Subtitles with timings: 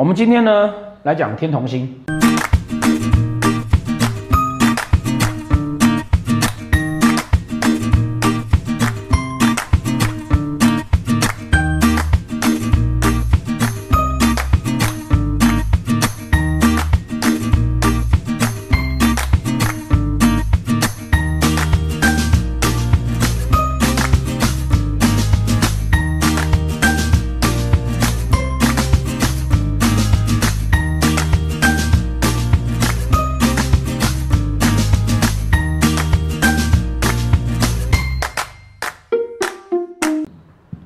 [0.00, 2.09] 我们今天呢来讲天同星。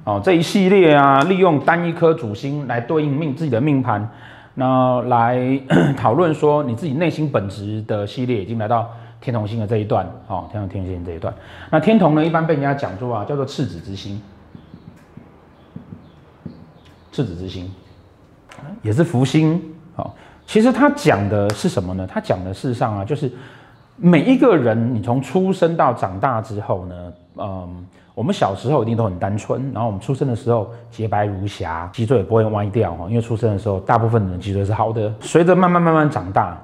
[0.05, 4.07] 哦，这一系列啊，利用单一颗主星来对应命自己的命盘，
[4.53, 5.59] 那来
[5.97, 8.87] 讨论说你自己内心本质的系列，已经来到
[9.19, 10.07] 天同星的这一段。
[10.29, 11.33] 哦，天同天星这一段，
[11.71, 14.21] 那天同呢，一般被人家讲说啊，叫做赤子之星，
[17.11, 17.73] 赤子之星
[18.83, 19.59] 也是福星。
[19.97, 20.11] 哦，
[20.45, 22.07] 其实他讲的是什么呢？
[22.07, 23.33] 他讲的事实上啊，就是
[23.97, 27.87] 每一个人，你从出生到长大之后呢，嗯。
[28.15, 35.13] 我们小时候一定都很单纯，然后我们出生的时候洁白如霞，脊椎也不会歪掉哈，因为出生的时候大部分人的脊椎是好的。
[35.21, 36.57] 随着慢慢慢慢长大，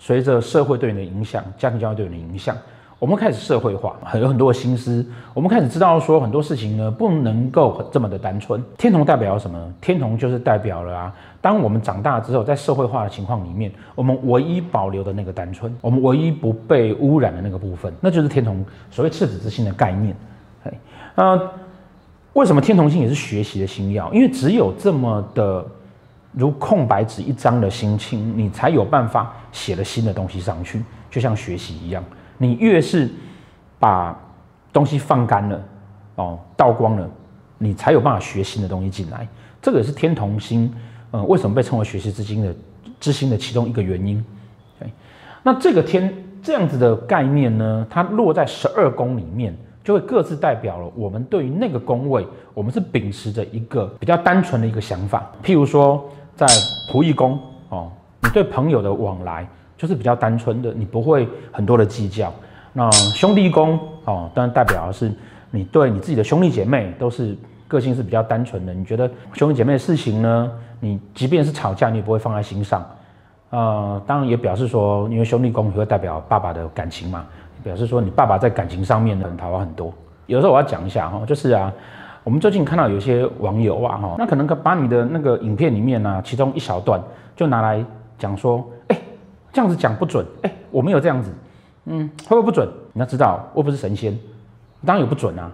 [0.00, 2.56] 随着社会对你的影响，家庭教育对你的影响，
[2.98, 5.06] 我们开始社会化，很有很多的心思。
[5.32, 8.60] 我们开始知道说很多事情呢不能够这么的单纯。
[8.76, 9.72] 天童代表什么？
[9.80, 20.12] 天童就是代表了啊，当我们长大之后，在社会化的情况里面，我们唯一保留的那个单纯，我们唯一不被污染的那个部分，那就是天童所谓赤子之心的概念。
[21.18, 21.50] 那
[22.34, 24.08] 为什么天同星也是学习的星曜？
[24.12, 25.66] 因为只有这么的
[26.30, 30.80] 如空白纸一张的心情，你才有办法写了新的东西上去，
[31.10, 32.04] 就像学习一样。
[32.36, 33.10] 你越是
[33.80, 34.16] 把
[34.72, 35.60] 东西放干了，
[36.14, 37.10] 哦，倒光了，
[37.58, 39.26] 你才有办法学新的东西进来。
[39.60, 40.72] 这个也是天同星，
[41.10, 42.54] 嗯，为什么被称为学习之星的
[43.00, 44.24] 之星的其中一个原因。
[45.42, 49.52] 那这个天这样子的概念呢，它落在十二宫里面。
[49.88, 55.26] 就会各自代表了我们对于那个宫位，我们是秉持着一个比较单纯的一个想法。
[55.42, 56.04] 譬如说，
[56.36, 56.46] 在
[56.92, 57.40] 仆役宫
[57.70, 57.90] 哦，
[58.20, 59.48] 你对朋友的往来
[59.78, 62.30] 就是比较单纯的，你不会很多的计较。
[62.74, 65.10] 那兄弟宫哦，当然代表的是
[65.50, 67.34] 你对你自己的兄弟姐妹都是
[67.66, 68.74] 个性是比较单纯的。
[68.74, 72.86] 你觉得兄弟姐妹的事情呢，你即便是吵架，你也不会放在心上。
[73.48, 77.24] 呃，当然也表示说，因为兄弟宫也会代表爸爸的感情嘛。
[77.62, 79.92] 表示说你爸爸在感情上面呢，桃花很多。
[80.26, 81.72] 有时候我要讲一下哈，就是啊，
[82.22, 87.00] 我们最近看到有些网友啊哈，那可能把你的那个影片里面呢，其中一小段
[87.34, 87.84] 就拿来
[88.18, 88.98] 讲说，哎，
[89.52, 91.30] 这样子讲不准，哎，我没有这样子，
[91.86, 92.68] 嗯，会不会不准？
[92.92, 94.18] 你要知道，我不是神仙，
[94.84, 95.50] 当然有不准啊，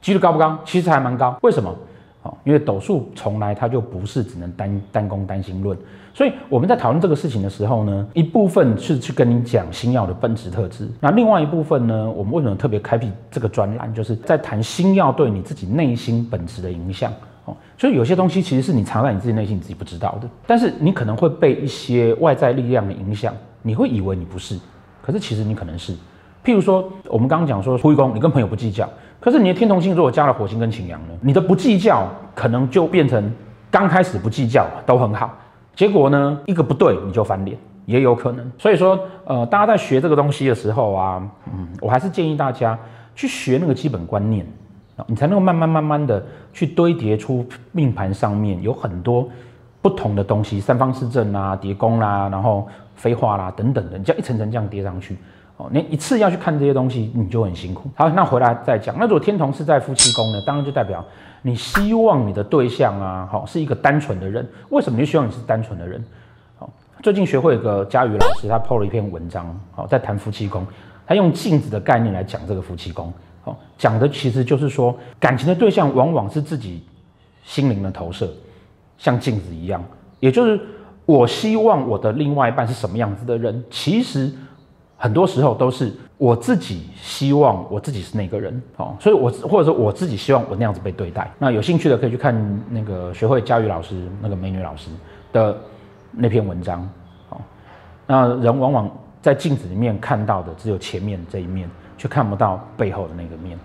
[0.00, 0.58] 几率高不高？
[0.64, 1.74] 其实还蛮高，为什么？
[2.22, 5.76] 哦因为斗数从来它就不是只能单单宫单星论，
[6.14, 17.12] 所以我们在讨论这个事情的时候呢，一部分是去跟你讲星曜的本质特质，那另外一部分呢，我们为什么特别开辟这个专栏，就是在谈星曜对你自己内心本质的影响。
[17.44, 24.56] 哦，所以有些东西其实是你藏在你自己内心，你自己不知道的，但是你可能会被一些外在力量的影响，你会以为你不是，
[25.02, 25.92] 可是其实你可能是。
[26.44, 28.88] 譬如说，我们刚刚讲说，仆役宫，你跟朋友不计较。
[29.20, 31.14] 可是你的天同星如果加了火星跟擎羊呢？
[31.20, 33.32] 你的不计较可能就变成
[33.70, 35.32] 刚开始不计较都很好，
[35.76, 38.50] 结果呢，一个不对你就翻脸，也有可能。
[38.58, 41.22] 所以说，呃，大家在学这个东西的时候啊，
[41.54, 42.76] 嗯，我还是建议大家
[43.14, 44.44] 去学那个基本观念，
[45.06, 46.20] 你才能够慢慢慢慢的
[46.52, 49.28] 去堆叠出命盘上面有很多
[49.80, 52.66] 不同的东西，三方四正啊、叠宫啦，然后
[52.96, 55.16] 飞化啦等等的，你这样一层层这样叠上去。
[55.70, 57.90] 你一次要去看这些东西，你就很辛苦。
[57.94, 58.96] 好，那回来再讲。
[58.98, 60.42] 那如果天同是在夫妻宫呢？
[60.46, 61.04] 当然就代表
[61.42, 64.46] 你希望你的对象啊，好是一个单纯的人。
[64.70, 66.02] 为什么你希望你是单纯的人？
[66.58, 66.70] 好，
[67.02, 70.66] 最近学会一个佳宇老师，他 PO 了一篇文章，好，在谈夫妻宫，
[71.06, 73.12] 他用镜子的概念来讲这个夫妻宫。
[73.42, 76.82] 好，讲的其实就是说，感情的对象往往是自己
[77.44, 78.32] 心灵的投射，
[78.96, 79.82] 像镜子一样。
[80.20, 80.60] 也就是
[81.04, 84.32] 我希望我的另外一半是什么样子的人，其实。
[85.02, 91.28] 很多时候都是我自己希望我自己是那个人哦，所以我或者说我自己希望我那样子被对待。
[91.40, 92.32] 那有兴趣的可以去看
[92.70, 94.90] 那个学会佳宇老师那个美女老师
[95.32, 95.58] 的
[96.12, 96.88] 那篇文章
[97.30, 97.40] 哦。
[98.06, 98.88] 那人往往
[99.20, 101.68] 在镜子里面看到的只有前面这一面，
[101.98, 103.58] 却看不到背后的那个面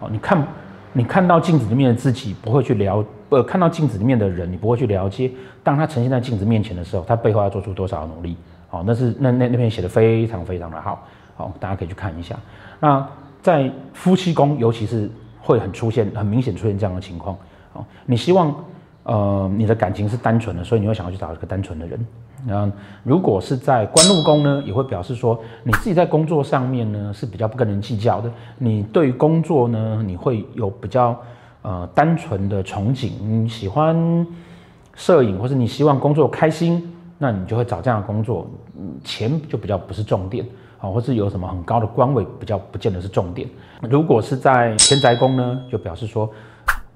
[0.00, 0.08] 哦。
[0.10, 0.42] 你看，
[0.94, 5.30] 你看到镜子里面的自己，不会去了，呃，看到镜子里面的人，你不会去了解，
[5.62, 8.34] 当他呈现在镜子面前的时候，他背后要做出多少努力。
[8.70, 11.04] 好，那是那那那篇写的非常非常的好，
[11.36, 12.36] 好，大家可以去看一下。
[12.78, 13.06] 那
[13.42, 17.36] 在夫妻宫，尤其是会很出现很明显出现这样的情况。
[17.72, 18.54] 好，你希望
[19.02, 22.06] 呃，你的感情是单纯的，所以你会想要去找一个单纯的人。
[22.48, 22.72] 嗯，
[23.02, 28.30] 如果是在官禄宫呢，也会表示说你自己在工作上面呢是比较不跟人计较的。
[28.56, 31.20] 你对于工作呢，你会有比较
[31.62, 33.10] 呃单纯的憧憬。
[33.20, 34.26] 你喜欢
[34.94, 36.90] 摄影，或是你希望工作开心，
[37.22, 38.50] 那你就会找这样的工作。
[38.78, 40.42] 嗯，钱就比较不是重点
[40.80, 43.46] 啊，或是有什么很高的官位，比较不见得是重点。
[43.82, 46.30] 如果是在田宅宫呢，就表示说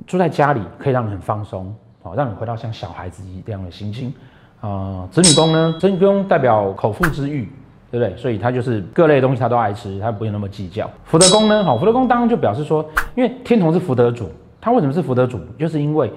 [0.07, 4.13] 住在家里可以让你很放松，好，让你回到像小孩子一样的心情。
[4.61, 5.77] 啊、子女宫呢？
[5.79, 7.45] 子女宫代表口腹之欲，
[7.91, 8.17] 对不对？
[8.17, 10.91] 所以他就是各类东西他都爱吃，他不用那么计较。
[11.05, 11.63] 福德宫呢？
[11.63, 12.83] 好，福德宫当然就表示说，
[13.15, 14.27] 因为天同是福德主，
[14.63, 15.39] 他为什么是福德主？
[15.59, 16.11] 就是因为，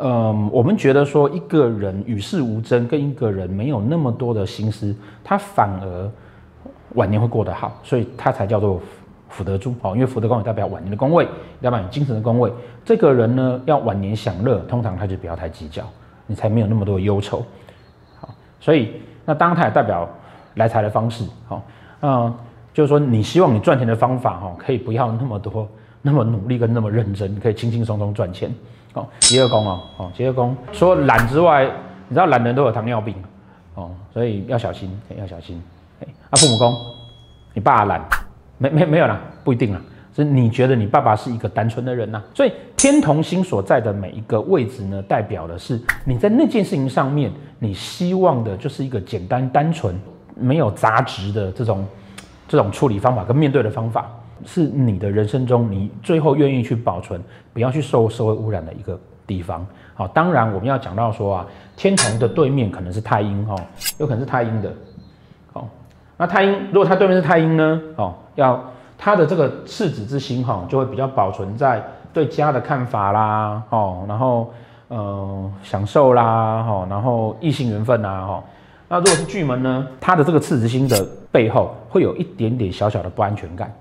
[0.00, 6.10] 嗯，我们觉得说一个人与世无争，跟一个人没有那么多的心思，他反而
[6.94, 8.80] 晚年会过得好，所以他才叫做
[9.28, 9.74] 福德主。
[9.80, 11.26] 好，因为福德宫也代表晚年的宫位，
[11.60, 12.52] 代表你精神的宫位。
[12.84, 15.82] 这个人呢，要晚年享乐，通常他就不要太计较。
[16.30, 17.42] 你才没有那么多的忧愁，
[18.20, 18.28] 好，
[18.60, 20.06] 所以那当然他也代表
[20.56, 21.62] 来财的方式，好，
[22.02, 22.34] 嗯，
[22.74, 25.66] 就是说你希望你赚钱的方法，哈，可以不要那么多，
[26.02, 28.54] 那么努力跟那么认真，可以轻轻松松赚钱，
[28.92, 31.64] 好，疾厄宫哦，哦，疾厄宫除了懒之外，
[32.08, 33.14] 你知道懒人都有糖尿病，
[33.74, 35.62] 哦，所以要小心，要小心，
[36.00, 36.74] 哎，啊，父母宫，
[37.54, 38.00] 你爸懒，
[38.58, 39.80] 没没没有啦，不一定啦。
[40.16, 47.30] 是你觉得你爸爸是一个单纯的人呐、啊，所以天同星所在的每一个位置呢，代表的是你在那件事情上面，
[47.60, 49.96] 你希望的就是一个简单、单纯、
[50.34, 51.86] 没有杂质的这种
[52.48, 54.10] 这种处理方法跟面对的方法，
[54.44, 57.20] 是你的人生中你最后愿意去保存，
[57.52, 59.66] 不要去受社会污染的一个地方。
[59.94, 61.46] 好，当然我们要讲到说啊，
[61.76, 63.56] 天同的对面可能是太阴哦，
[63.98, 64.72] 有可能是太阴的。
[65.52, 65.68] 好，
[66.16, 67.80] 那太阴如果它对面是太阴呢？
[67.96, 68.62] 哦，要。
[69.00, 71.80] 他的这个赤子之心哈，就会比较保存在
[72.12, 74.52] 对家的看法啦，哦，然后
[74.88, 78.44] 呃享受啦，哈，然后异性缘分呐，哈。
[78.88, 83.72] 那如果是巨门呢，他的这个赤子之心的背后会有一点点小小的不安全感。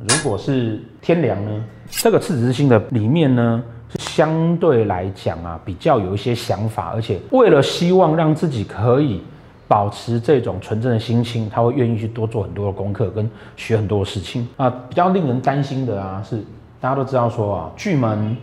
[0.00, 9.22] 如果是天梁呢，这个赤子之心的里面呢，是相对来讲啊，比较有一些想法，而且为了希望让自己可以。
[9.66, 14.68] 保持这种纯正的心情，他会愿意去多做很多的功课，跟学很多的事情啊。
[14.90, 16.36] 比较令人担心的啊，是
[16.78, 18.36] 大家都知道说啊，巨门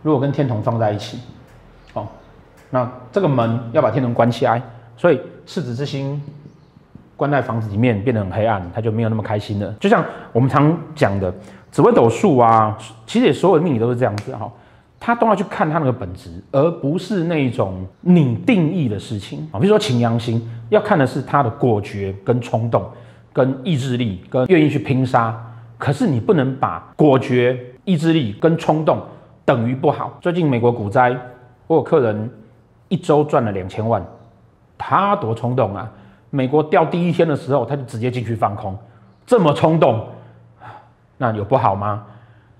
[0.00, 1.18] 如果跟天同放在一起，
[1.92, 2.06] 哦，
[2.70, 4.62] 那这个门要把天同关起来，
[4.96, 6.22] 所以赤子之心
[7.20, 9.70] 关在房子里面变得很黑暗，他就没有那么开心了。
[9.78, 10.02] 就像
[10.32, 11.30] 我们常讲的
[11.70, 12.74] 紫微斗数啊，
[13.06, 14.50] 其实也所有的命理都是这样子哈。
[14.98, 19.60] 他都要去看他那个本质，而不是那种你定义的事情啊。
[19.60, 20.40] 比如说擎羊星，
[20.70, 22.82] 要看的是他的果决、跟冲动、
[23.34, 25.38] 跟意志力、跟愿意去拼杀。
[25.76, 28.98] 可是你不能把果决、意志力跟冲动
[29.44, 30.16] 等于不好。
[30.22, 31.14] 最近美国股灾，
[31.66, 32.30] 我有客人
[32.88, 34.02] 一周赚了两千万，
[34.78, 35.90] 他多冲动啊！
[36.30, 38.76] 美国掉第一天的时候，他就直接进去放空，
[39.26, 40.06] 这么冲动，
[41.18, 42.06] 那有不好吗？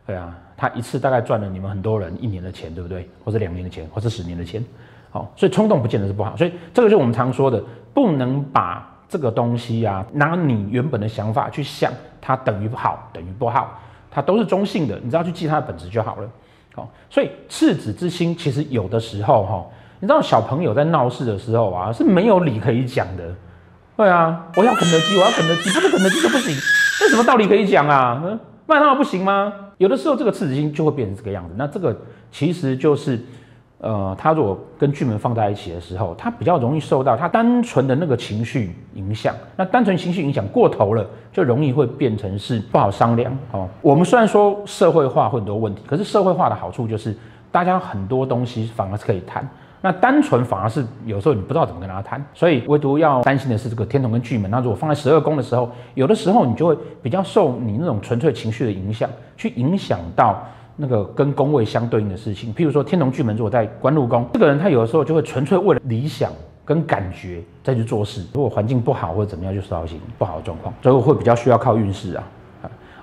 [0.07, 0.37] 对啊。
[0.57, 3.09] 他一次大概赚了你们很多人一年的钱，对不对？
[3.25, 4.63] 或者两年的钱，或者十年的钱。
[5.11, 6.37] 好，所以冲动不见得是不好。
[6.37, 7.59] 所以这个就是我们常说的，
[7.95, 11.91] 不能把这个东西啊，拿你原本的想法去想，
[12.21, 13.81] 它等于好，等于不好，
[14.11, 15.01] 它都是中性的。
[15.03, 16.29] 你只要去记它的本质就好了。
[16.75, 19.67] 好，所以赤子之心其实有的时候哈，
[19.99, 23.35] 你知道小朋友在闹事的时候啊，是没有理可以讲的。
[24.01, 26.57] 对啊，我要肯德基，我要肯德基，不是肯德基就不行，
[27.03, 28.19] 那什么道理可以讲啊？
[28.25, 29.53] 嗯，麦当劳不行吗？
[29.77, 31.51] 有的时候，这个赤子心就会变成这个样子。
[31.59, 31.95] 那这个
[32.33, 33.21] 其实就是，
[33.77, 39.35] 呃，他如果跟巨门放在一起的时候，他比较容易受到他单纯的那个情绪影响。
[39.55, 43.31] 那单纯情绪影响过头了，就容易会变成是不好商量。
[43.53, 47.15] 哦，我们虽然说社会化会很多问题，可是社会化的好处就是
[47.53, 49.47] 大家很多东西反而是可以谈。
[49.83, 54.51] 那单纯反而是有时候你不知道怎么跟他谈，所以唯独要担心的是这个天同跟巨门。
[54.51, 59.09] 那如果放在十二宫的时候，有的时候你就会比较受你那种纯粹情绪的影响，
[59.39, 60.45] 去影响到
[60.77, 62.55] 那个跟宫位相对应的事情。
[62.55, 66.31] 譬如说天同巨门如果在官禄宫，这个人他有的时候就会纯粹为了理想
[66.63, 68.23] 跟感觉再去做事。
[68.35, 72.25] 如果环境不好或者怎么样，就受到一些不好的状况，所以会比较需要靠运势啊。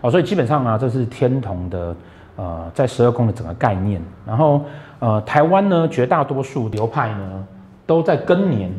[0.02, 1.96] 哦，所以基本上啊，这是天同的
[2.36, 4.62] 呃在十二宫的整个概念，然后。
[5.00, 7.46] 呃，台湾呢，绝大多数流派呢，
[7.86, 8.72] 都在庚年，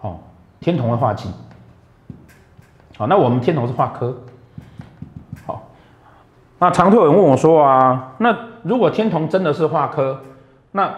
[0.00, 0.18] 哦，
[0.60, 1.28] 天同会化忌，
[2.96, 4.16] 好，那我们天同是化科，
[5.44, 5.62] 好，
[6.60, 10.20] 那常会有人问我说啊，那如果天同真的是化科，
[10.70, 10.94] 那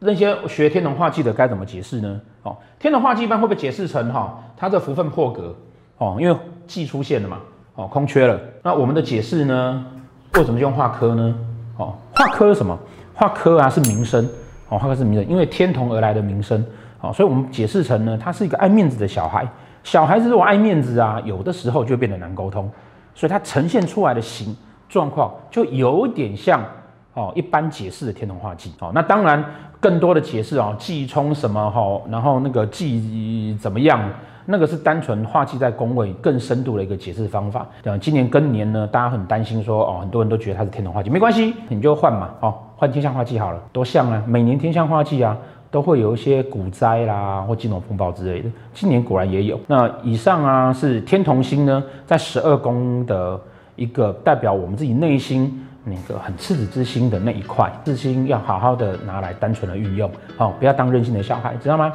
[0.00, 2.20] 那些学天同化忌的该怎么解释呢？
[2.42, 5.54] 哦，天同化忌一般会被解释成哈、他这福分破格，
[5.98, 6.36] 哦，因为
[6.66, 7.38] 忌出现了嘛，
[7.76, 9.86] 哦，空缺了，那我们的解释呢，
[10.34, 11.34] 为什么用化科呢？
[11.76, 12.76] 哦，化科是什么？
[13.16, 14.28] 化科啊是名声，
[14.68, 16.62] 哦，化科是名声，因为天同而来的名声，
[17.00, 19.48] 哦，所以我们解释成呢，他是一个爱面子的小孩。
[19.82, 22.70] 小孩子如果爱面子啊，有的时候就变得难沟通，
[23.14, 24.54] 所以他呈现出来的形
[24.88, 26.62] 状况就有点像
[27.14, 28.74] 哦一般解释的天同化忌。
[28.80, 29.42] 哦，那当然
[29.80, 33.98] 更多的解释哦，忌冲什么哈，然后那个忌怎么样，
[34.44, 37.66] 那个是单纯化忌在宫位更深度的一个解释方法。
[37.82, 45.36] 对，今年庚年呢，大家很担心说哦，很多人都觉得它是天同化忌，没关系，你就换嘛，哦，换天象化忌好了，多像啊，每年天象化忌啊。
[45.68, 48.48] 都会有一些股灾啦，或金融风暴之类的。
[48.72, 49.60] 今年果然也有。
[49.66, 53.38] 那以上啊是天同星呢，在十二宫的
[53.74, 61.92] 一个代表我们自己内心那个很赤子之心的那一块，赤心要好好的拿来单纯的运用，好，不要当任性的小孩，知道吗？